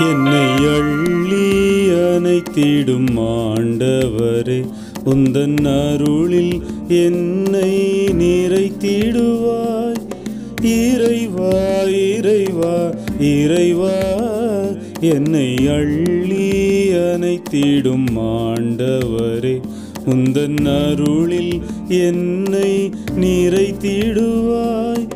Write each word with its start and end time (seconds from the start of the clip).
என்னை 0.00 0.48
அள்ளி 0.64 1.46
அனைத்திடும் 1.92 3.08
ஆண்டவரே 3.16 4.58
உந்தன் 5.04 5.56
அருளில் 5.72 6.62
என்னை 6.88 7.72
நிறைத்திடுவாய். 8.20 9.98
இறைவா 10.62 11.52
இறைவா 11.90 12.74
இறைவா 13.18 13.96
என்னை 15.00 15.66
அள்ளி 15.68 16.46
அனைத்திடும் 16.92 18.08
ஆண்டவரே 18.16 19.60
உந்தன் 20.06 20.64
அருளில் 20.76 21.62
என்னை 21.88 22.90
நிறைத்திடுவாய். 23.16 25.06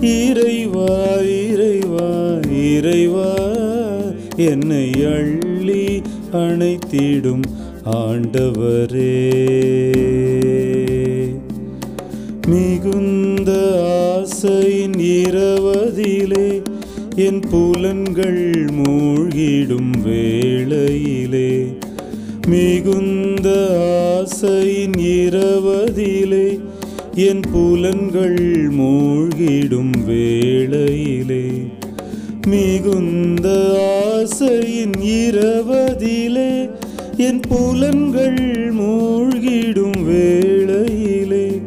இறைவா 0.00 0.92
இறைவா 1.44 2.08
இறைவா 2.50 3.30
என்னை 4.36 4.92
அள்ளி 4.92 6.02
அணைத்திடும் 6.32 7.42
ஆண்டவரே. 7.84 9.30
மிகுந்த 12.46 13.52
ஆசையின் 13.84 14.92
இரவதிலே 14.92 16.62
என் 17.16 17.40
புலன்கள் 17.40 18.64
மூழ்கிடும் 18.64 19.90
வேளையிலே. 20.04 21.66
மிகுந்த 22.46 23.50
ஆசையின் 24.26 24.98
இரவதிலே 24.98 26.60
என் 27.14 27.40
புலன்கள் 27.52 28.70
மூழ்கிடும் 28.70 30.04
வேளையிலே. 30.06 31.46
மிகுந்த 32.46 33.82
ஆசையின் 34.24 34.92
இரவதிலே 35.02 36.70
என் 37.16 37.40
புலன்கள் 37.40 38.72
மூழ்கிடும் 38.74 40.04
வேளையிலே. 40.04 41.60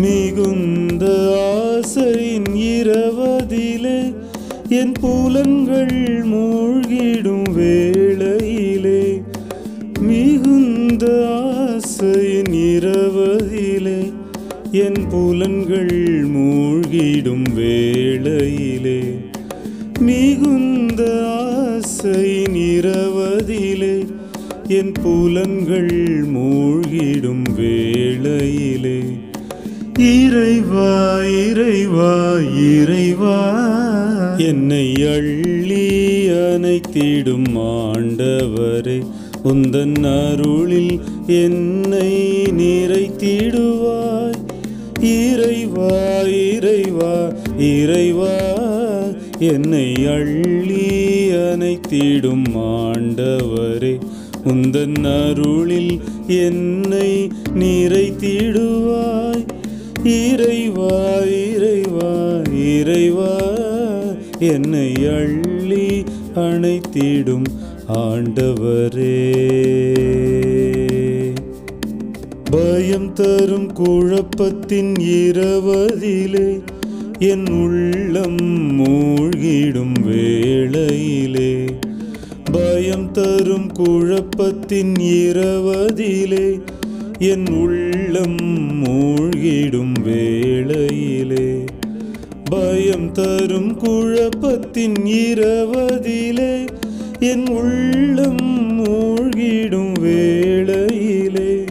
மிகுந்த 0.00 1.06
ஆசையின் 1.38 2.48
இரவதிலே 2.54 4.14
என் 4.68 4.92
புலன்கள் 4.92 6.24
மூழ்கிடும் 6.24 7.52
வேளையிலே. 7.54 9.22
மிகுந்த 10.00 11.28
ஆசையின் 11.28 12.52
இரவதிலே 12.52 14.12
என் 14.72 15.08
புலன்கள் 15.10 16.28
மூழ்கிடும் 16.28 17.46
வேளையிலே. 17.54 19.00
மிகுந்த 20.00 21.24
ஆசையின் 22.06 22.52
நிறவதிலே 22.54 23.94
என் 24.68 24.92
புலன்கள் 25.02 25.94
மூழ்கிடும் 26.34 27.46
வேளையிலே. 27.58 29.00
இறைவா 30.08 30.90
இறைவா 31.40 32.12
இறைவா 32.66 33.38
என்னை 34.48 34.86
அள்ளி 35.14 35.88
அணைத்திடும் 36.44 37.50
ஆண்டவரே 37.74 38.98
உந்தன் 39.44 39.98
அருளில் 40.14 40.94
என்னை 41.42 42.12
நிறைத்திடுவாய். 42.60 44.40
இறைவா 45.16 45.94
இறைவா 46.46 47.14
இறைவா 47.72 48.36
என்னை 49.48 49.88
அள்ளி 50.14 50.84
அணைத்திடும் 51.36 52.46
ஆண்டவரே 52.54 53.94
உந்தன் 54.44 54.98
அருளில் 55.12 55.94
என்னை 56.26 57.10
நிறைத்திடுவாய். 57.54 59.44
இறைவா 60.04 60.98
இறைவா 61.46 62.12
இறைவா 62.70 63.34
என்னை 64.38 64.88
அள்ளி 65.16 65.88
அணைத்திடும் 66.34 67.48
ஆண்டவரே. 67.96 69.16
பயம் 72.50 73.12
தரும் 73.12 73.72
குழப்பத்தின் 73.72 74.92
இரவதிலே 74.98 76.48
என் 77.18 77.48
உள்ளம் 77.48 78.36
மூழ்கிடும் 78.80 80.00
வேளையிலே. 80.04 81.64
பயம் 82.52 83.10
தரும் 83.10 83.72
குழப்பத்தின் 83.72 84.94
இரவதிலே. 84.98 86.60
என் 87.18 87.46
உள்ளம் 87.46 88.36
மூழ்கிடும் 88.84 89.92
வேளையிலே. 90.04 91.64
பயம் 92.44 93.12
தரும் 93.12 93.78
குழப்பத்தின் 93.78 95.04
இரவதிலே. 95.04 96.66
என் 97.18 97.48
உள்ளம் 97.48 98.84
மூழ்கிடும் 98.84 100.00
வேளையிலே. 100.00 101.64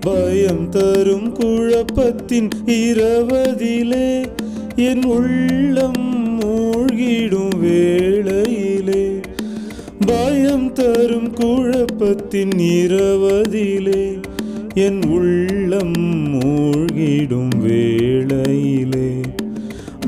பயம் 0.00 0.68
தரும் 0.68 1.36
குழப்பத்தின் 1.36 2.50
இரவதிலே. 2.66 4.24
என் 4.76 5.04
உள்ளம் 5.04 6.40
மூழ்கிடும் 6.40 7.58
வேளையிலே 7.60 9.20
பயம் 10.06 10.72
தரும் 10.72 11.34
குழப்பத்தின் 11.34 12.58
இரவதிலே 12.58 14.20
என் 14.74 15.02
உள்ளம் 15.04 15.92
மூழ்கிடும் 16.32 17.58
வேளையிலே 17.60 19.20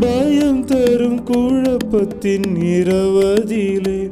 பயம் 0.01 0.65
தரும் 0.65 1.25
குழப்பத்தின் 1.25 2.57
இரவதிலே 2.57 4.11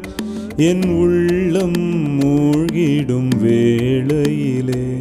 என் 0.56 0.84
உள்ளம் 0.84 2.20
மூழ்கிடும் 2.20 3.28
வேளையிலே. 3.42 5.00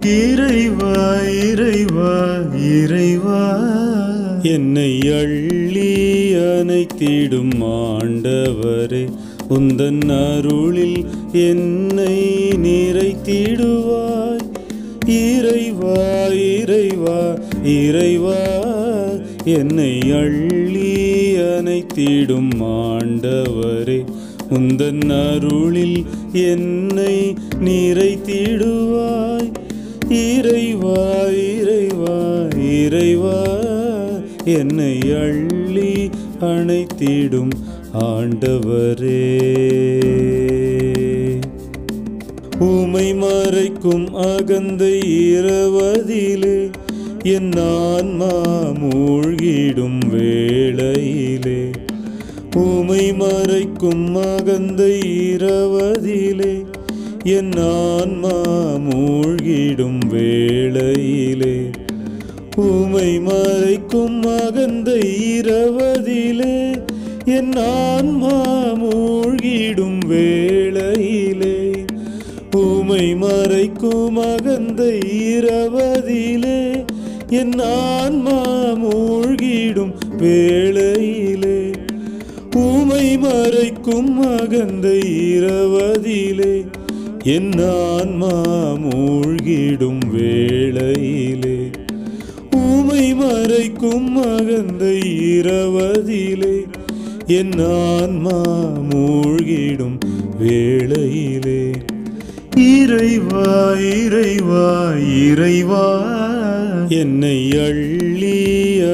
இறைவா 0.00 1.20
இறைவா 1.20 2.36
இறைவா. 2.52 4.01
என்னை 4.42 5.00
அள்ளி 5.08 5.90
அனைத்திடும் 6.34 7.52
ஆண்டவரே 7.60 9.02
உந்தன் 9.48 10.00
அருளில் 10.14 11.04
என்னை 11.32 12.16
நிறைத்திடுவாய். 12.62 14.42
இறைவா 15.06 15.98
இறைவா 16.34 17.18
இறைவா 17.64 18.40
என்னை 19.44 20.00
அள்ளி 20.10 20.90
அனைத்திடும் 21.36 22.52
ஆண்டவரே 22.60 24.04
உந்தன் 24.50 25.08
அருளில் 25.20 26.04
என்னை 26.32 27.34
நிறைத்திடுவாய். 27.60 29.50
இறைவா 30.08 31.04
இறைவா 31.52 32.16
இறைவா 32.56 33.38
என்னை 34.44 35.00
அள்ளி 35.00 36.10
அணைத்திடும் 36.40 37.50
ஆண்டவரே. 37.94 39.40
உமை 42.58 43.14
மறைக்கும் 43.14 44.12
அகந்தை 44.12 45.00
இரவதிலே 45.34 46.70
என் 47.22 47.52
ஆன்மா 47.56 48.32
மூழ்கிடும் 48.70 49.98
வேளையிலே. 50.10 51.70
உமை 52.56 53.12
மறைக்கும் 53.12 54.14
அகந்தை 54.14 55.00
இரவதிலே 55.34 56.64
என் 57.24 57.52
ஆன்மா 57.56 58.42
மூழ்கிடும் 58.90 60.06
வேளையிலே. 60.10 61.70
பூமை 62.56 63.20
மறைக்கும் 63.20 64.18
மகந்த 64.20 64.90
இரவதிலே 65.34 66.82
என் 67.24 67.52
ஆன்மா 67.56 68.36
மூழ்கிடும் 68.74 69.98
வேளையிலே. 70.06 71.86
பூமை 72.50 73.14
மறைக்கும் 73.14 74.12
மகந்த 74.12 74.82
இரவதிலே 75.28 76.84
என் 77.28 77.58
ஆன்மா 77.58 78.40
மூழ்கிடும் 78.82 79.94
வேளையிலே. 80.16 81.72
பூமை 82.50 83.18
மறைக்கும் 83.18 84.12
மகந்த 84.14 84.88
இரவதிலே 85.32 86.64
என் 87.24 87.52
ஆன்மா 87.58 88.34
மூழ்கிடும் 88.76 90.02
வேளையிலே. 90.12 91.70
மறைக்கும் 93.10 94.16
அகந்தை 94.26 94.98
இரவதிலே 95.32 96.56
என் 97.26 97.58
ஆன்மா 97.88 98.38
மூழ்கிடும் 98.90 99.98
வேளையிலே. 100.38 101.62
இறைவா 102.54 103.48
இறைவா 103.96 104.66
இறைவா 105.22 105.86
என்னை 106.88 107.38
அள்ளி 107.58 108.38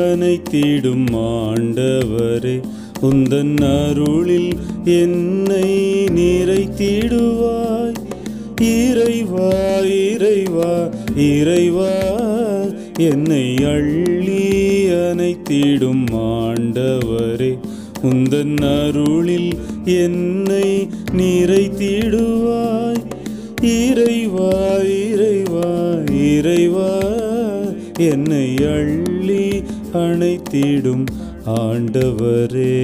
அனைத்திடும் 0.04 1.08
ஆண்டவரே 1.36 2.56
உந்தன் 3.00 3.56
அருளில் 3.74 4.52
என்னை 4.84 5.68
நிறைத்திடுவாய். 6.10 7.96
இறைவா 8.60 9.50
இறைவா 10.04 10.72
இறைவா 11.16 11.92
என்னை 12.98 13.56
அள்ளி 13.64 14.40
அனைத்திடும் 14.88 16.04
ஆண்டவரே 16.12 17.58
உந்தன் 18.02 18.56
அருளில் 18.60 19.58
என்னை 19.84 20.88
நிறைத்திடுவாய். 21.16 23.02
இறைவா 23.60 24.76
இறைவா 24.78 25.70
இறைவா 26.10 26.90
என்னை 27.96 28.56
அள்ளி 28.56 29.62
அணைத்திடும் 29.92 31.06
ஆண்டவரே. 31.46 32.76